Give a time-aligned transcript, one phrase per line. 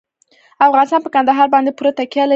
[0.67, 2.29] افغانستان په کندهار باندې پوره تکیه لري.